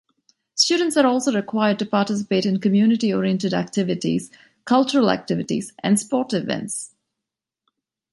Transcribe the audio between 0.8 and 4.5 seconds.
are also required to participate in community-oriented services,